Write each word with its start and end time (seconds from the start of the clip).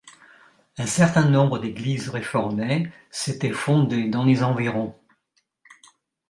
Un 0.79 0.87
certain 0.87 1.29
nombre 1.29 1.59
d’églises 1.59 2.09
réformées 2.09 2.91
s’étaient 3.11 3.51
fondées 3.51 4.09
dans 4.09 4.23
les 4.25 4.41
environs. 4.41 4.99